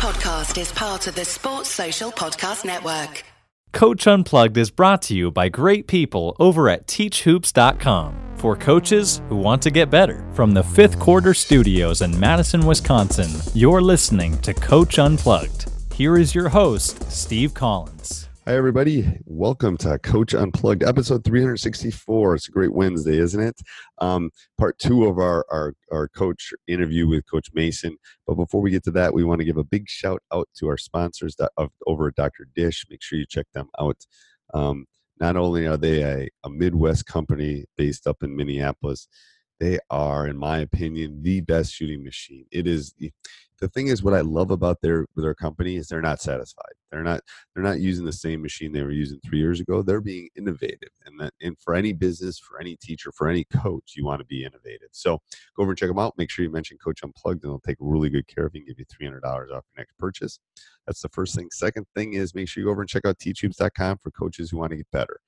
[0.00, 3.22] podcast is part of the Sports Social Podcast Network.
[3.74, 9.36] Coach Unplugged is brought to you by great people over at teachhoops.com for coaches who
[9.36, 10.24] want to get better.
[10.32, 15.70] From the fifth quarter studios in Madison, Wisconsin, you're listening to Coach Unplugged.
[15.92, 18.29] Here is your host, Steve Collins.
[18.50, 19.06] Hi, everybody.
[19.26, 22.34] Welcome to Coach Unplugged, episode 364.
[22.34, 23.54] It's a great Wednesday, isn't it?
[23.98, 27.96] Um, part two of our, our, our coach interview with Coach Mason.
[28.26, 30.66] But before we get to that, we want to give a big shout out to
[30.66, 31.36] our sponsors
[31.86, 32.48] over at Dr.
[32.56, 32.84] Dish.
[32.90, 33.98] Make sure you check them out.
[34.52, 34.86] Um,
[35.20, 39.06] not only are they a, a Midwest company based up in Minneapolis,
[39.60, 42.46] they are, in my opinion, the best shooting machine.
[42.50, 42.94] It is
[43.60, 46.72] the thing is what I love about their their company is they're not satisfied.
[46.90, 47.20] They're not
[47.54, 49.82] they're not using the same machine they were using three years ago.
[49.82, 53.92] They're being innovative, and that and for any business, for any teacher, for any coach,
[53.96, 54.88] you want to be innovative.
[54.92, 55.18] So
[55.56, 56.14] go over and check them out.
[56.16, 58.68] Make sure you mention Coach Unplugged, and they'll take really good care of you and
[58.68, 60.38] give you three hundred dollars off your next purchase.
[60.86, 61.48] That's the first thing.
[61.52, 64.56] Second thing is make sure you go over and check out teachhoops.com for coaches who
[64.56, 65.20] want to get better.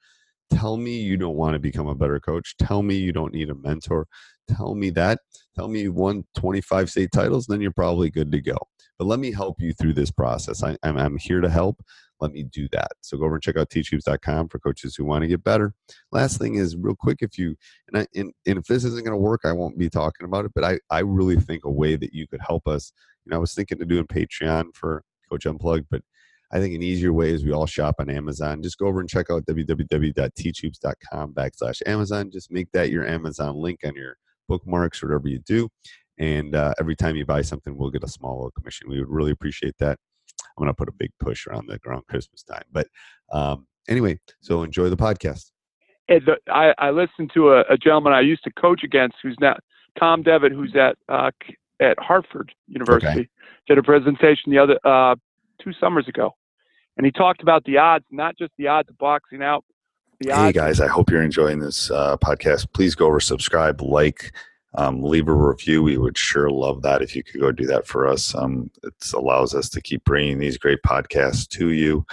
[0.50, 2.56] Tell me you don't want to become a better coach.
[2.58, 4.06] Tell me you don't need a mentor.
[4.48, 5.20] Tell me that.
[5.56, 8.56] Tell me you won 25 state titles, then you're probably good to go.
[8.98, 10.62] But let me help you through this process.
[10.62, 11.82] I, am I'm here to help.
[12.20, 12.92] Let me do that.
[13.00, 15.74] So go over and check out teachhoops.com for coaches who want to get better.
[16.12, 17.56] Last thing is real quick, if you
[17.88, 20.44] and, I, and, and if this isn't going to work, I won't be talking about
[20.44, 20.52] it.
[20.54, 22.92] But I, I really think a way that you could help us.
[23.24, 26.02] You know, I was thinking of doing Patreon for Coach Unplugged, but
[26.52, 28.62] I think an easier way is we all shop on Amazon.
[28.62, 32.30] Just go over and check out www.teachhoops.com backslash Amazon.
[32.30, 34.16] Just make that your Amazon link on your
[34.48, 35.68] bookmarks, whatever you do.
[36.18, 38.90] And uh, every time you buy something, we'll get a small little commission.
[38.90, 39.98] We would really appreciate that.
[40.56, 42.64] I'm going to put a big push around the around Christmas time.
[42.70, 42.86] But
[43.32, 45.50] um, anyway, so enjoy the podcast.
[46.08, 49.56] The, I, I, listened to a, a, gentleman I used to coach against, who's now
[49.98, 51.30] Tom Devitt, who's at uh,
[51.80, 53.06] at Hartford University.
[53.06, 53.28] Okay.
[53.66, 55.14] Did a presentation the other uh,
[55.62, 56.34] two summers ago,
[56.96, 59.64] and he talked about the odds, not just the odds of boxing out.
[60.20, 62.72] The hey guys, I hope you're enjoying this uh, podcast.
[62.72, 64.32] Please go over, subscribe, like,
[64.74, 65.82] um, leave a review.
[65.82, 68.34] We would sure love that if you could go do that for us.
[68.34, 72.06] Um, it allows us to keep bringing these great podcasts to you.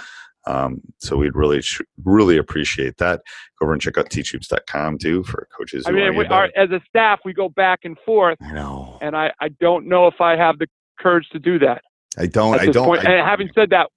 [0.46, 1.62] Um, so we'd really,
[2.04, 3.22] really appreciate that.
[3.58, 5.84] Go over and check out teachhoops.com too for coaches.
[5.86, 8.38] I mean, we as a staff, we go back and forth.
[8.42, 8.98] I know.
[9.02, 10.66] And I, I don't know if I have the
[10.98, 11.82] courage to do that.
[12.18, 12.58] I don't.
[12.58, 12.98] I don't.
[12.98, 13.88] I, and having said that,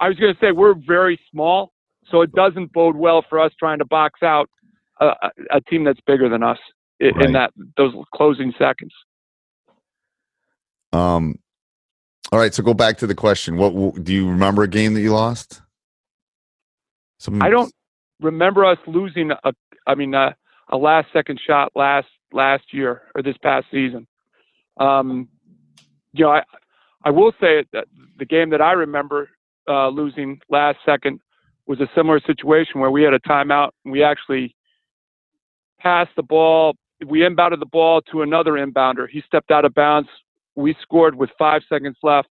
[0.00, 1.72] I was going to say we're very small,
[2.10, 4.48] so it doesn't bode well for us trying to box out
[5.00, 5.12] a,
[5.50, 6.58] a team that's bigger than us
[7.00, 7.26] in, right.
[7.26, 8.92] in that those closing seconds.
[10.92, 11.38] Um.
[12.30, 13.56] All right, so go back to the question.
[13.56, 15.62] What, what do you remember a game that you lost?
[17.18, 17.40] Some...
[17.40, 17.72] I don't
[18.20, 19.52] remember us losing a.
[19.86, 20.36] I mean, a,
[20.68, 24.06] a last second shot last last year or this past season.
[24.78, 25.28] Um,
[26.12, 26.42] you know, I
[27.02, 27.86] I will say that
[28.18, 29.30] the game that I remember
[29.68, 31.20] uh, losing last second
[31.66, 34.54] was a similar situation where we had a timeout and we actually
[35.78, 36.74] passed the ball.
[37.06, 39.08] We inbounded the ball to another inbounder.
[39.08, 40.08] He stepped out of bounds.
[40.56, 42.28] We scored with five seconds left.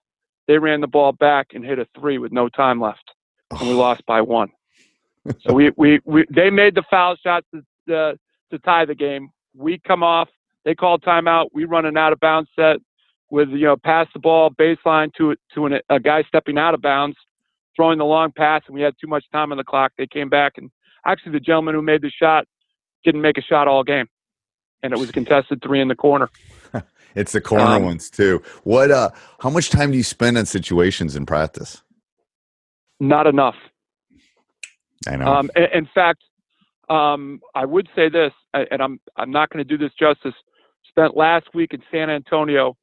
[0.46, 3.10] They ran the ball back and hit a three with no time left,
[3.50, 4.50] and we lost by one.
[5.40, 8.14] so we, we, we they made the foul shot to, uh,
[8.50, 9.30] to tie the game.
[9.54, 10.28] We come off.
[10.64, 11.48] They called timeout.
[11.52, 12.76] We run an out of bounds set
[13.34, 16.80] with you know pass the ball baseline to to an, a guy stepping out of
[16.80, 17.16] bounds,
[17.74, 19.92] throwing the long pass, and we had too much time on the clock.
[19.98, 20.70] They came back, and
[21.04, 22.44] actually the gentleman who made the shot
[23.04, 24.06] didn't make a shot all game,
[24.82, 26.30] and it was contested three in the corner.
[27.16, 28.40] it's the corner um, ones too.
[28.62, 28.92] What?
[28.92, 31.82] uh How much time do you spend on situations in practice?
[33.00, 33.56] Not enough.
[35.08, 35.26] I know.
[35.26, 36.22] Um, in, in fact,
[36.88, 40.34] um, I would say this, and I'm I'm not going to do this justice.
[40.88, 42.76] Spent last week in San Antonio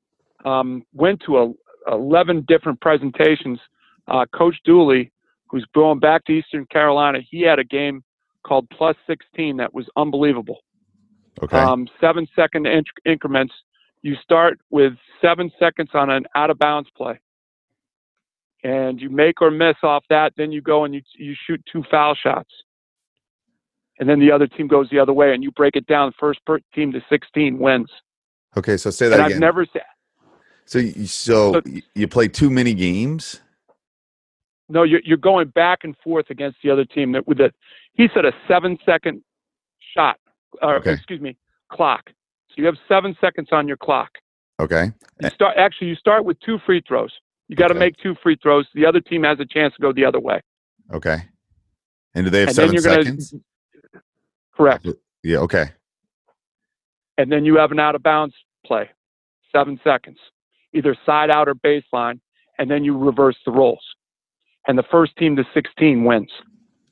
[0.46, 1.54] um, went to a,
[1.92, 3.60] 11 different presentations.
[4.08, 5.12] Uh, Coach Dooley,
[5.48, 8.04] who's going back to Eastern Carolina, he had a game
[8.46, 10.60] called Plus 16 that was unbelievable.
[11.42, 11.58] Okay.
[11.58, 13.54] Um, seven second inc- increments.
[14.02, 17.20] You start with seven seconds on an out of bounds play.
[18.64, 21.84] And you make or miss off that, then you go and you, you shoot two
[21.90, 22.52] foul shots.
[24.00, 26.12] And then the other team goes the other way, and you break it down.
[26.20, 26.40] First
[26.74, 27.90] team to 16 wins.
[28.58, 29.36] Okay, so say that and again.
[29.38, 29.66] I've never
[30.66, 31.62] so, so, so
[31.96, 33.42] you play too many games.
[34.70, 37.12] No, you're you're going back and forth against the other team.
[37.12, 37.52] That with a,
[37.94, 39.22] he said a seven second
[39.94, 40.18] shot,
[40.62, 40.94] or okay.
[40.94, 41.36] excuse me,
[41.70, 42.10] clock.
[42.50, 44.12] So you have seven seconds on your clock.
[44.62, 44.92] Okay.
[45.22, 45.88] You start actually.
[45.88, 47.12] You start with two free throws.
[47.50, 47.80] You got to okay.
[47.80, 48.66] make two free throws.
[48.74, 50.40] The other team has a chance to go the other way.
[50.94, 51.18] Okay.
[52.16, 53.32] And do they have and seven seconds?
[53.32, 54.04] Gonna,
[54.56, 54.88] correct.
[55.22, 55.40] Yeah.
[55.40, 55.72] Okay.
[57.18, 58.36] And then you have an out of bounds
[58.66, 58.90] play,
[59.54, 60.18] seven seconds
[60.74, 62.20] either side out or baseline,
[62.58, 63.84] and then you reverse the roles.
[64.68, 66.30] And the first team to 16 wins.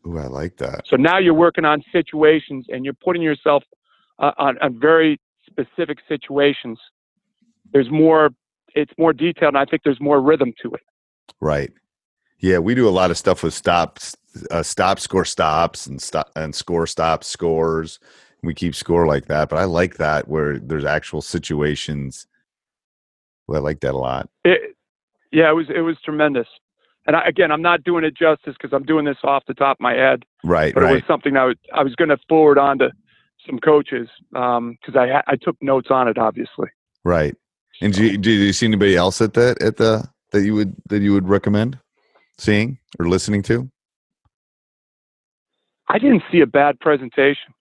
[0.08, 0.88] Ooh, I like that.
[0.88, 3.64] So now you're working on situations and you're putting yourself
[4.18, 6.80] uh, on, on very specific situations.
[7.72, 8.32] There's more,
[8.76, 10.82] it's more detailed, and I think there's more rhythm to it.
[11.40, 11.72] Right.
[12.40, 14.16] Yeah, we do a lot of stuff with stops,
[14.50, 18.00] uh, stop, score, stops, and stop and score, stops, scores.
[18.42, 22.28] We keep score like that, but I like that where there's actual situations.
[23.54, 24.30] I like that a lot.
[24.44, 24.76] It,
[25.32, 26.48] yeah, it was it was tremendous.
[27.08, 29.78] And I, again, I'm not doing it justice because I'm doing this off the top
[29.78, 30.26] of my head.
[30.44, 30.92] Right, but right.
[30.92, 32.92] it was something I was I was going to forward on to
[33.46, 36.68] some coaches because um, I I took notes on it, obviously.
[37.04, 37.36] Right.
[37.82, 40.76] And do you, do you see anybody else at that at the that you would
[40.90, 41.80] that you would recommend
[42.38, 43.70] seeing or listening to?
[45.88, 47.54] I didn't see a bad presentation.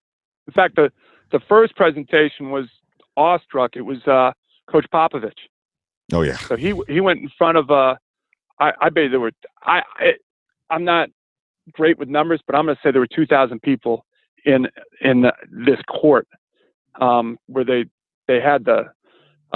[0.47, 0.91] In fact, the
[1.31, 2.67] the first presentation was
[3.17, 3.77] awestruck.
[3.77, 4.33] It was uh,
[4.71, 5.33] Coach Popovich.
[6.13, 6.37] Oh yeah.
[6.39, 7.97] So he he went in front of uh,
[8.61, 9.33] I I bet there were
[9.63, 10.13] I, I
[10.71, 11.09] I'm not
[11.73, 14.05] great with numbers, but I'm going to say there were 2,000 people
[14.45, 14.67] in
[15.01, 16.27] in this court
[17.01, 17.85] um, where they
[18.27, 18.85] they had the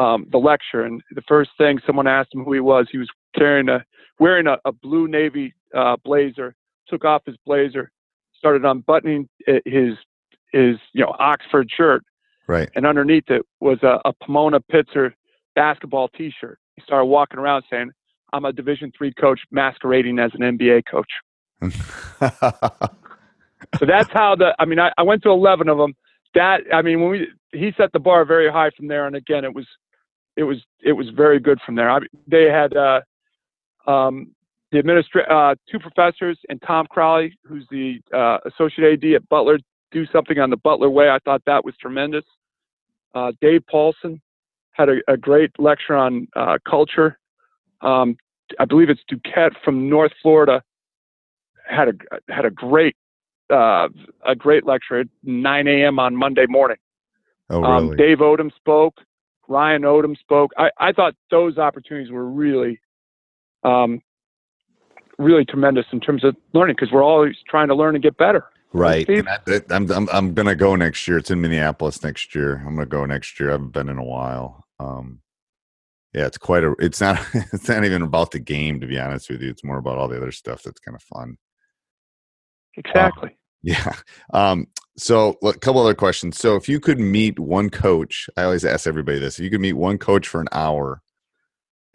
[0.01, 3.11] um, the lecture, and the first thing someone asked him who he was, he was
[3.37, 3.85] carrying a
[4.19, 6.55] wearing a, a blue navy uh, blazer.
[6.89, 7.91] Took off his blazer,
[8.37, 9.95] started unbuttoning his
[10.53, 12.05] his you know Oxford shirt,
[12.47, 15.13] right, and underneath it was a, a Pomona Pitzer
[15.55, 16.59] basketball T-shirt.
[16.77, 17.91] He started walking around saying,
[18.33, 21.11] "I'm a Division three coach masquerading as an NBA coach."
[23.79, 24.55] so that's how the.
[24.59, 25.95] I mean, I, I went to 11 of them.
[26.35, 29.45] That I mean, when we he set the bar very high from there, and again,
[29.45, 29.67] it was
[30.37, 31.91] it was it was very good from there.
[31.91, 33.01] I, they had uh,
[33.91, 34.33] um,
[34.71, 39.59] the administra- uh, two professors and Tom Crowley, who's the uh, associate AD at Butler,
[39.91, 41.11] do something on the Butler way.
[41.11, 42.25] I thought that was tremendous.
[43.15, 44.21] Uh, Dave Paulsen
[44.73, 47.19] had a, a, great lecture on uh, culture.
[47.81, 48.17] Um,
[48.59, 50.63] I believe it's Duquette from North Florida
[51.69, 51.93] had a
[52.33, 52.97] had a great
[53.51, 53.89] uh,
[54.27, 55.99] a great lecture at 9 a.m.
[55.99, 56.79] on Monday morning.
[57.51, 57.91] Oh, really?
[57.91, 58.95] Um, Dave Odom spoke.
[59.49, 60.53] Ryan Odom spoke.
[60.57, 62.81] I, I thought those opportunities were really,
[63.65, 64.01] um,
[65.19, 68.45] really tremendous in terms of learning because we're always trying to learn and get better.
[68.73, 69.09] Right.
[69.09, 71.19] I, am I'm, I'm going to go next year.
[71.19, 72.57] It's in Minneapolis next year.
[72.57, 73.51] I'm going to go next year.
[73.51, 74.65] I haven't been in a while.
[74.81, 75.21] Um,
[76.15, 79.31] yeah, it's quite a, it's not, it's not even about the game, to be honest
[79.31, 79.51] with you.
[79.51, 81.37] It's more about all the other stuff that's kind of fun.
[82.77, 83.31] Exactly.
[83.31, 83.93] Um, yeah.
[84.33, 84.67] Um,
[84.97, 86.39] so a couple other questions.
[86.39, 89.61] So if you could meet one coach, I always ask everybody this: if you could
[89.61, 91.01] meet one coach for an hour,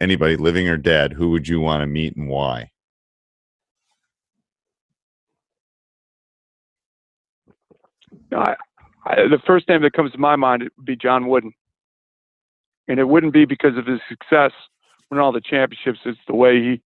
[0.00, 2.70] anybody living or dead, who would you want to meet and why?
[8.32, 8.54] I,
[9.06, 11.52] I, the first name that comes to my mind would be John Wooden,
[12.88, 14.52] and it wouldn't be because of his success
[15.10, 16.00] winning all the championships.
[16.04, 16.82] It's the way he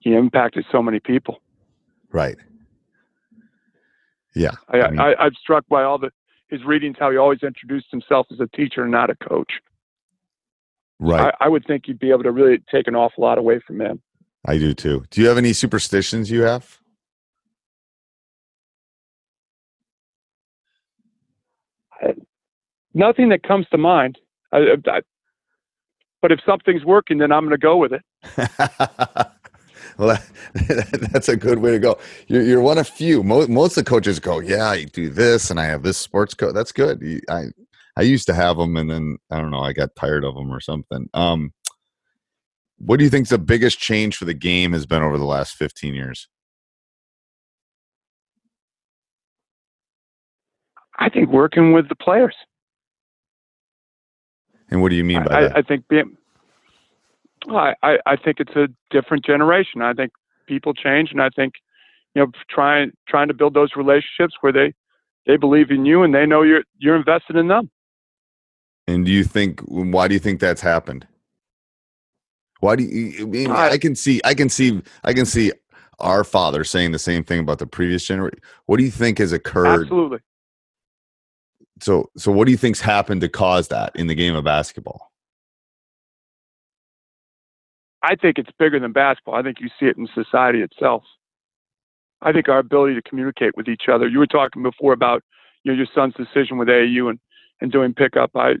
[0.00, 1.42] he impacted so many people.
[2.10, 2.36] Right.
[4.34, 6.10] Yeah, I, I, mean, I, am struck by all the
[6.48, 9.52] his readings, how he always introduced himself as a teacher, and not a coach.
[10.98, 11.32] Right.
[11.40, 13.80] I, I would think you'd be able to really take an awful lot away from
[13.80, 14.02] him.
[14.44, 15.04] I do too.
[15.10, 16.78] Do you have any superstitions you have?
[22.00, 22.14] I,
[22.94, 24.18] nothing that comes to mind.
[24.52, 24.76] I,
[26.22, 28.02] but if something's working, then I'm going to go with it.
[29.98, 30.18] well,
[31.12, 31.98] that's a good way to go.
[32.26, 33.22] You're, you're one of few.
[33.22, 36.34] Most, most of the coaches go, yeah, I do this, and I have this sports
[36.34, 36.54] coach.
[36.54, 37.22] That's good.
[37.28, 37.46] I
[37.96, 40.50] I used to have them, and then I don't know, I got tired of them
[40.50, 41.08] or something.
[41.12, 41.52] Um,
[42.78, 45.54] what do you think the biggest change for the game has been over the last
[45.54, 46.28] 15 years?
[50.98, 52.34] I think working with the players.
[54.70, 55.56] And what do you mean by I, that?
[55.56, 56.16] I think being,
[57.48, 59.82] I, I think it's a different generation.
[59.82, 60.12] I think
[60.46, 61.54] people change, and I think
[62.14, 64.74] you know trying trying to build those relationships where they
[65.26, 67.70] they believe in you and they know you're you're invested in them.
[68.86, 71.06] And do you think why do you think that's happened?
[72.60, 75.52] Why do you I mean I, I can see I can see I can see
[75.98, 78.40] our father saying the same thing about the previous generation.
[78.66, 79.82] What do you think has occurred?
[79.82, 80.18] Absolutely.
[81.80, 85.10] So so what do you think's happened to cause that in the game of basketball?
[88.02, 89.34] I think it's bigger than basketball.
[89.34, 91.02] I think you see it in society itself.
[92.22, 94.08] I think our ability to communicate with each other.
[94.08, 95.22] You were talking before about
[95.64, 97.18] you know your son's decision with AAU and
[97.60, 98.30] and doing pickup.
[98.34, 98.54] I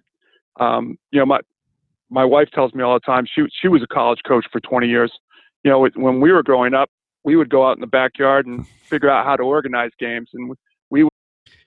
[0.58, 1.40] um, you know my
[2.10, 4.88] my wife tells me all the time she she was a college coach for 20
[4.88, 5.12] years.
[5.62, 6.90] You know when we were growing up,
[7.24, 10.54] we would go out in the backyard and figure out how to organize games and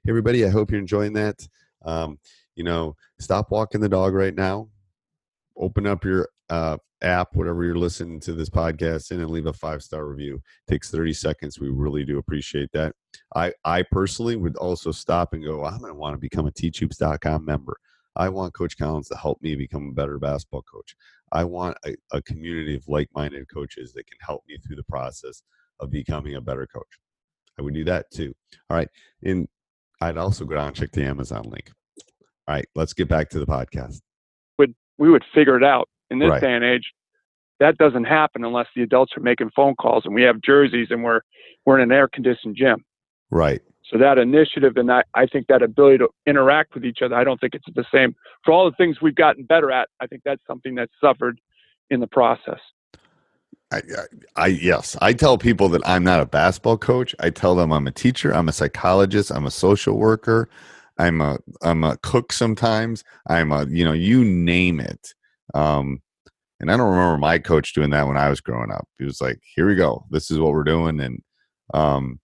[0.07, 1.47] everybody, I hope you're enjoying that.
[1.85, 2.19] Um,
[2.55, 4.69] you know, stop walking the dog right now.
[5.57, 9.53] Open up your uh, app, whatever you're listening to this podcast in, and leave a
[9.53, 10.35] five star review.
[10.67, 11.59] It takes 30 seconds.
[11.59, 12.93] We really do appreciate that.
[13.35, 16.51] I, I personally would also stop and go, I'm going to want to become a
[16.51, 17.77] teachhoops.com member.
[18.15, 20.95] I want Coach Collins to help me become a better basketball coach.
[21.31, 24.83] I want a, a community of like minded coaches that can help me through the
[24.83, 25.41] process
[25.79, 26.99] of becoming a better coach.
[27.57, 28.33] I would do that too.
[28.69, 28.87] All right.
[29.23, 29.47] And
[30.03, 31.71] I'd also go down and check the Amazon link.
[32.47, 32.65] All right.
[32.75, 34.01] Let's get back to the podcast.
[34.57, 36.41] Would we would figure it out in this right.
[36.41, 36.91] day and age?
[37.59, 41.03] That doesn't happen unless the adults are making phone calls and we have jerseys and
[41.03, 41.21] we're
[41.65, 42.83] we're in an air conditioned gym.
[43.31, 43.61] Right.
[43.91, 47.23] So that initiative and I, I think that ability to interact with each other, I
[47.23, 48.15] don't think it's the same.
[48.43, 51.39] For all the things we've gotten better at, I think that's something that's suffered
[51.89, 52.59] in the process.
[53.73, 53.81] I,
[54.35, 57.15] I, yes, I tell people that I'm not a basketball coach.
[57.19, 60.49] I tell them I'm a teacher, I'm a psychologist, I'm a social worker,
[60.97, 63.03] I'm a I'm a cook sometimes.
[63.27, 65.13] I'm a you know you name it.
[65.53, 66.01] Um,
[66.59, 68.87] and I don't remember my coach doing that when I was growing up.
[68.99, 70.05] He was like, "Here we go.
[70.11, 71.21] This is what we're doing." And
[71.73, 72.19] um,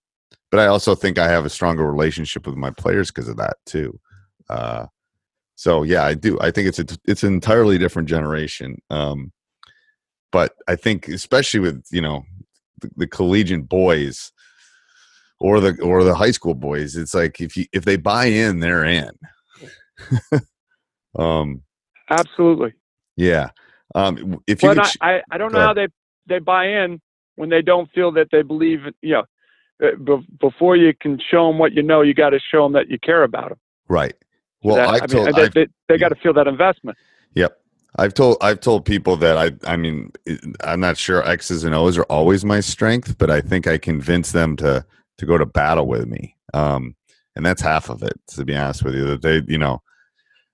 [0.51, 3.58] but I also think I have a stronger relationship with my players because of that
[3.65, 4.00] too.
[4.50, 4.86] Uh,
[5.56, 6.39] so yeah, I do.
[6.39, 8.82] I think it's a, it's an entirely different generation.
[8.89, 9.32] Um,
[10.31, 12.24] but I think especially with you know
[12.81, 14.31] the, the collegiate boys
[15.39, 18.59] or the or the high school boys, it's like if you if they buy in,
[18.59, 19.12] they're in.
[21.17, 21.62] um,
[22.09, 22.74] absolutely.
[23.15, 23.50] Yeah.
[23.95, 25.88] Um, if you, ch- I, I don't know how they
[26.27, 27.01] they buy in
[27.36, 28.81] when they don't feel that they believe.
[29.01, 29.24] You
[29.81, 32.74] know, uh, before you can show them what you know, you got to show them
[32.74, 33.59] that you care about them.
[33.88, 34.13] Right.
[34.62, 36.98] Well, that, I, told, mean, they, they, they got to feel that investment.
[37.33, 37.59] Yep.
[37.98, 40.12] I've told I've told people that I I mean
[40.63, 44.31] I'm not sure X's and O's are always my strength, but I think I convince
[44.31, 44.86] them to
[45.17, 46.36] to go to battle with me.
[46.53, 46.96] Um,
[47.36, 49.05] and that's half of it, to be honest with you.
[49.05, 49.81] That they, you know,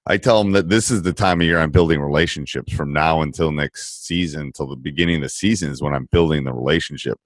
[0.07, 3.21] I tell them that this is the time of year I'm building relationships from now
[3.21, 7.17] until next season, until the beginning of the season is when I'm building the relationship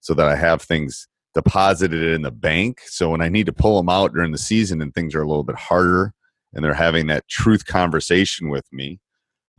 [0.00, 2.80] so that I have things deposited in the bank.
[2.86, 5.28] So when I need to pull them out during the season and things are a
[5.28, 6.14] little bit harder
[6.54, 9.00] and they're having that truth conversation with me,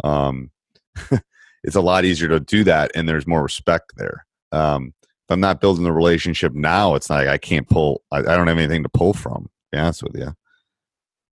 [0.03, 0.51] um,
[1.63, 4.25] it's a lot easier to do that and there's more respect there.
[4.51, 8.01] Um, if I'm not building the relationship now, it's like I can't pull.
[8.11, 9.43] I, I don't have anything to pull from.
[9.43, 10.33] To be honest with you.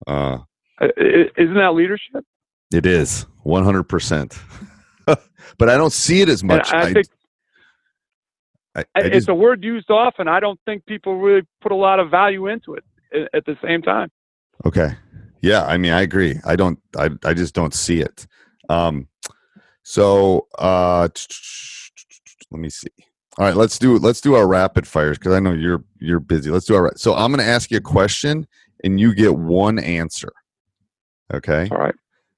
[0.06, 0.38] Uh,
[0.80, 2.24] uh Isn't that leadership?
[2.72, 3.84] It is 100.
[3.84, 4.38] percent
[5.58, 6.72] But I don't see it as much.
[6.72, 7.06] I, I, think
[8.74, 10.28] I, it's just, a word used often.
[10.28, 12.84] I don't think people really put a lot of value into it
[13.32, 14.10] at the same time.
[14.66, 14.90] Okay.
[15.40, 16.40] Yeah, I mean, I agree.
[16.44, 16.78] I don't.
[16.98, 18.26] I I just don't see it.
[18.68, 19.08] Um.
[19.82, 21.08] So, uh,
[22.50, 22.88] let me see.
[23.38, 26.50] All right, let's do let's do our rapid fires because I know you're you're busy.
[26.50, 28.46] Let's do our so I'm going to ask you a question
[28.82, 30.32] and you get one answer.
[31.32, 31.68] Okay.
[31.70, 31.94] All right.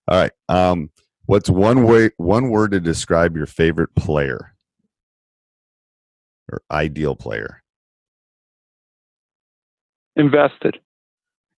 [0.08, 0.32] All right.
[0.48, 0.90] Um,
[1.26, 4.54] what's one way one word to describe your favorite player
[6.50, 7.62] or ideal player?
[10.16, 10.80] Invested.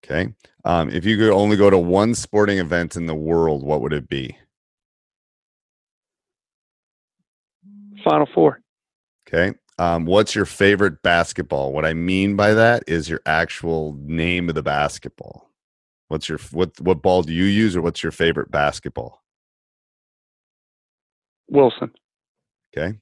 [0.04, 0.34] Okay.
[0.64, 3.94] Um, if you could only go to one sporting event in the world, what would
[3.94, 4.36] it be?
[8.04, 8.60] Final Four.
[9.28, 9.56] Okay.
[9.78, 11.72] Um, what's your favorite basketball?
[11.72, 15.50] What I mean by that is your actual name of the basketball.
[16.08, 19.22] What's your what what ball do you use or what's your favorite basketball?
[21.48, 21.92] Wilson.
[22.76, 22.98] Okay.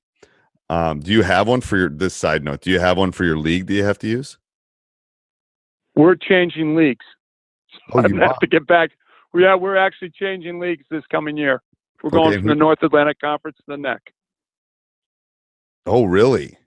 [0.71, 2.61] Um, do you have one for your this side note?
[2.61, 4.38] Do you have one for your league that you have to use?
[5.97, 7.05] We're changing leagues.
[7.73, 8.90] So oh, I have to get back.
[9.35, 11.62] Yeah, we're actually changing leagues this coming year.
[12.02, 12.37] We're going okay.
[12.38, 14.00] from the North Atlantic Conference to the NEC.
[15.88, 16.59] Oh, really?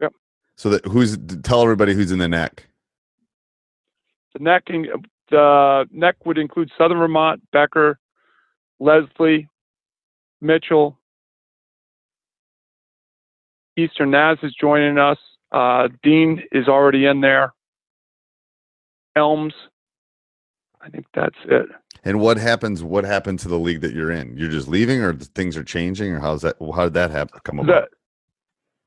[0.00, 0.12] Yep.
[0.56, 2.66] So that who's tell everybody who's in the neck.
[4.34, 4.64] The NEC
[5.30, 7.98] the NEC would include Southern Vermont, Becker,
[8.78, 9.48] Lesley,
[10.40, 10.98] Mitchell.
[13.76, 15.18] Eastern Naz is joining us.
[15.52, 17.52] Uh, Dean is already in there.
[19.16, 19.54] Elms.
[20.80, 21.66] I think that's it.
[22.06, 22.84] And what happens?
[22.84, 24.36] What happened to the league that you're in?
[24.36, 26.54] You're just leaving, or things are changing, or how's that?
[26.60, 27.40] How did that happen?
[27.42, 27.88] Come about?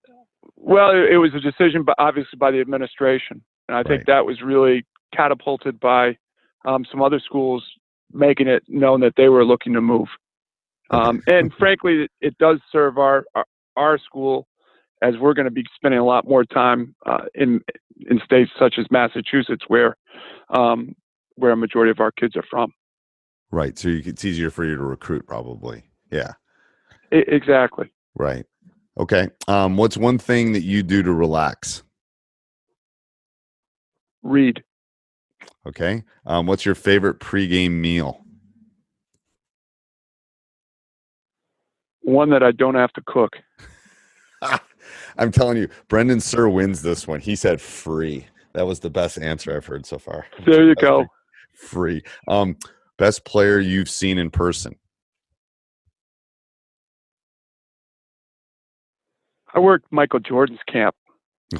[0.07, 0.13] The,
[0.55, 4.41] well, it, was a decision, but obviously by the administration, and I think that was
[4.41, 6.17] really catapulted by
[6.65, 7.61] um, some other schools
[8.13, 10.07] making it known that they were looking to move.
[10.89, 13.45] Um, and frankly, it, it, does serve our, our,
[13.75, 14.47] our school
[15.01, 17.59] as we're going to be spending a lot more time uh, in
[18.09, 19.97] in states such as Massachusetts, where
[20.53, 20.95] um,
[21.35, 22.73] where a majority of our kids are from.
[23.51, 23.77] Right.
[23.77, 25.83] So you, it's easier for you to recruit, probably.
[26.11, 26.33] Yeah.
[27.11, 27.91] exactly.
[28.15, 28.45] Right.
[28.97, 29.29] Okay.
[29.47, 31.83] Um, what's one thing that you do to relax?
[34.21, 34.63] Read.
[35.65, 36.03] Okay.
[36.25, 38.23] Um, what's your favorite pregame meal?
[42.09, 43.37] one that I don't have to cook.
[45.17, 47.19] I'm telling you, Brendan Sir wins this one.
[47.19, 48.27] He said free.
[48.53, 50.25] That was the best answer I've heard so far.
[50.45, 51.05] There you go.
[51.53, 52.03] Free.
[52.27, 52.57] Um,
[52.99, 54.75] best player you've seen in person.
[59.55, 60.93] I worked Michael Jordan's camp,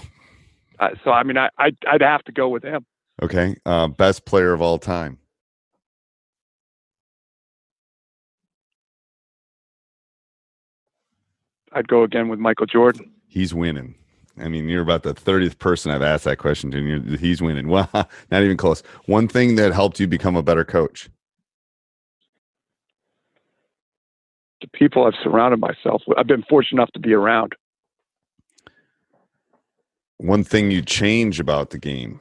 [0.79, 2.85] uh, so I mean, I I'd, I'd, have to go with him.
[3.23, 5.17] Okay, uh, best player of all time.
[11.71, 13.11] I'd go again with Michael Jordan.
[13.27, 13.95] He's winning.
[14.39, 17.67] I mean, you're about the 30th person I've asked that question to, and he's winning.
[17.69, 18.81] Well, not even close.
[19.05, 21.09] One thing that helped you become a better coach?
[24.61, 26.17] The people I've surrounded myself with.
[26.17, 27.53] I've been fortunate enough to be around.
[30.17, 32.19] One thing you change about the game?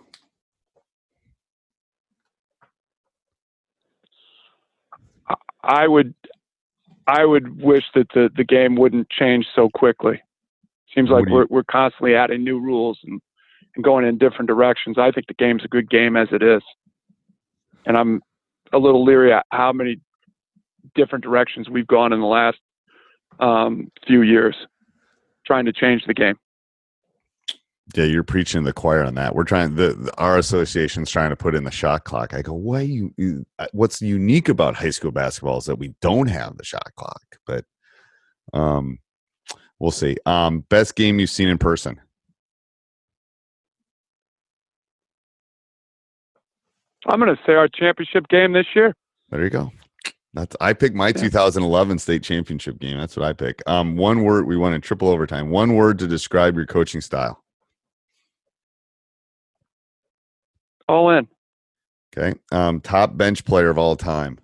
[5.65, 6.15] I would
[7.07, 10.23] I would wish that the, the game wouldn't change so quickly.
[10.95, 13.21] Seems like we're we're constantly adding new rules and,
[13.75, 14.97] and going in different directions.
[14.99, 16.63] I think the game's a good game as it is,
[17.85, 18.23] and I'm
[18.73, 20.01] a little leery at how many
[20.95, 22.59] different directions we've gone in the last
[23.41, 24.57] um, few years,
[25.47, 26.37] trying to change the game.
[27.95, 29.35] Yeah, you're preaching the choir on that.
[29.35, 32.35] We're trying the, the, our association's trying to put in the shot clock.
[32.35, 33.47] I go, why you, you?
[33.59, 37.23] Uh, what's unique about high school basketball is that we don't have the shot clock.
[37.47, 37.65] But
[38.53, 38.99] um,
[39.79, 40.19] we'll see.
[40.27, 41.99] Um, best game you've seen in person.
[47.07, 48.95] I'm going to say our championship game this year.
[49.31, 49.73] There you go.
[50.35, 52.99] That's I picked my 2011 state championship game.
[52.99, 53.63] That's what I pick.
[53.67, 55.51] Um, one word we won in triple overtime.
[55.51, 57.43] One word to describe your coaching style.
[60.89, 61.29] All in.
[62.17, 62.39] Okay.
[62.53, 64.39] Um, top bench player of all time.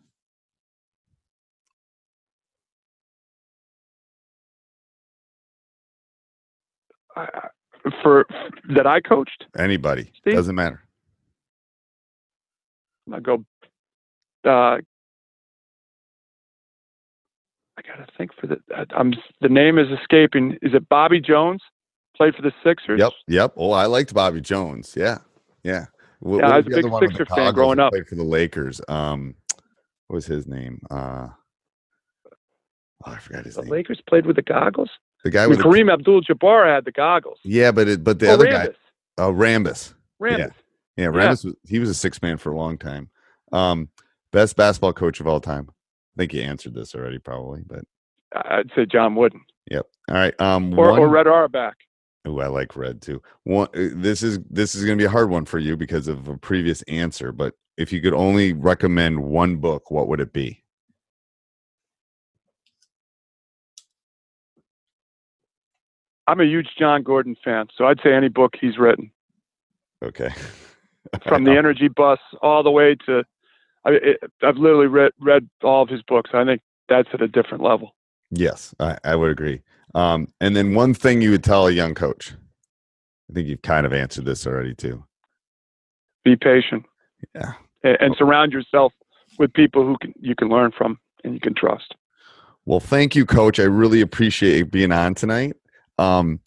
[7.16, 7.26] Uh,
[8.02, 8.26] for
[8.74, 9.44] that I coached.
[9.56, 10.34] Anybody Steve?
[10.34, 10.82] doesn't matter.
[13.12, 13.44] I go.
[14.44, 14.78] Uh,
[17.84, 18.58] I gotta think for the.
[18.96, 20.58] I'm the name is escaping.
[20.62, 21.60] Is it Bobby Jones?
[22.16, 23.00] Played for the Sixers.
[23.00, 23.12] Yep.
[23.28, 23.54] Yep.
[23.56, 24.94] Oh, I liked Bobby Jones.
[24.96, 25.18] Yeah.
[25.64, 25.86] Yeah.
[26.20, 27.92] What, yeah, what I was a big Sixer fan growing up.
[27.92, 28.80] Played for the Lakers.
[28.88, 29.34] Um,
[30.06, 30.80] what was his name?
[30.90, 31.28] Uh,
[32.26, 32.32] oh,
[33.04, 33.70] I forgot his the name.
[33.70, 34.90] The Lakers played with the goggles.
[35.24, 37.38] The guy I mean, with Kareem Abdul-Jabbar had the goggles.
[37.44, 38.50] Yeah, but it, but the oh, other Rambis.
[38.50, 38.68] guy,
[39.18, 39.94] oh Rambis.
[40.22, 40.38] Rambis.
[40.38, 40.48] Yeah,
[40.96, 41.44] yeah Rambis.
[41.44, 41.50] Yeah.
[41.50, 43.10] Was, he was a six man for a long time.
[43.50, 43.88] Um,
[44.32, 45.70] best basketball coach of all time.
[46.16, 47.84] I think you answered this already, probably, but
[48.34, 49.40] I'd say John Wooden.
[49.70, 49.86] Yep.
[50.08, 50.40] All right.
[50.40, 51.74] Um, or, one, or Red Auerbach.
[52.26, 53.22] Oh, I like red too.
[53.44, 56.08] One, uh, this is this is going to be a hard one for you because
[56.08, 57.32] of a previous answer.
[57.32, 60.62] But if you could only recommend one book, what would it be?
[66.26, 69.10] I'm a huge Jon Gordon fan, so I'd say any book he's written.
[70.02, 70.30] Okay.
[71.28, 73.24] From the Energy Bus all the way to,
[73.86, 76.30] I, have literally read read all of his books.
[76.32, 77.94] I think that's at a different level.
[78.30, 79.62] Yes, I, I would agree.
[79.94, 82.34] Um, and then one thing you would tell a young coach.
[83.30, 85.04] I think you've kind of answered this already too.
[86.24, 86.84] Be patient.
[87.34, 87.52] Yeah.
[87.82, 88.92] And, and surround yourself
[89.38, 91.94] with people who can you can learn from and you can trust.
[92.66, 93.60] Well, thank you, Coach.
[93.60, 95.54] I really appreciate being on tonight.
[95.98, 96.40] Um,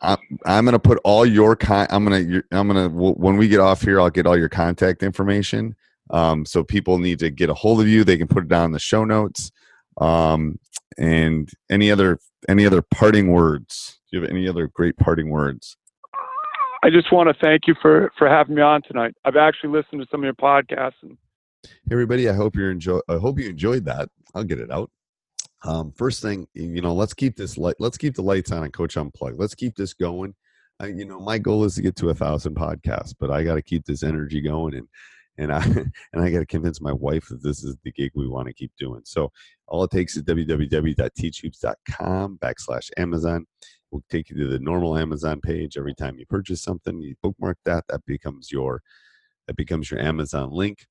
[0.00, 1.86] I'm, I'm going to put all your con.
[1.90, 2.42] I'm going to.
[2.50, 2.96] I'm going to.
[2.96, 5.76] When we get off here, I'll get all your contact information.
[6.10, 8.04] Um, so people need to get a hold of you.
[8.04, 9.50] They can put it down in the show notes.
[10.00, 10.58] Um,
[10.98, 13.98] and any other any other parting words?
[14.10, 15.76] Do you have any other great parting words?
[16.82, 19.14] I just want to thank you for for having me on tonight.
[19.24, 21.02] I've actually listened to some of your podcasts.
[21.02, 21.18] And-
[21.62, 23.00] hey everybody, I hope you enjoy.
[23.08, 24.08] I hope you enjoyed that.
[24.34, 24.90] I'll get it out.
[25.64, 27.76] Um, first thing, you know, let's keep this light.
[27.78, 29.38] Let's keep the lights on and Coach Unplugged.
[29.38, 30.34] Let's keep this going.
[30.80, 33.54] Uh, you know, my goal is to get to a thousand podcasts, but I got
[33.54, 34.86] to keep this energy going and
[35.38, 35.62] and I
[36.12, 38.54] and I got to convince my wife that this is the gig we want to
[38.54, 39.02] keep doing.
[39.04, 39.30] So
[39.68, 43.46] all it takes is www.teachhoops.com backslash Amazon.
[43.90, 47.00] We'll take you to the normal Amazon page every time you purchase something.
[47.00, 47.84] You bookmark that.
[47.88, 48.82] That becomes your
[49.46, 50.86] that becomes your Amazon link.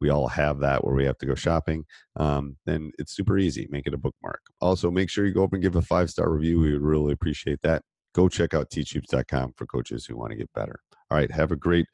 [0.00, 1.84] We all have that where we have to go shopping.
[2.16, 3.68] Um, then it's super easy.
[3.70, 4.40] Make it a bookmark.
[4.60, 6.58] Also, make sure you go up and give a five star review.
[6.58, 7.82] We would really appreciate that.
[8.14, 10.80] Go check out teachhoops.com for coaches who want to get better.
[11.10, 11.30] All right.
[11.30, 11.86] Have a great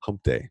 [0.00, 0.50] hump day.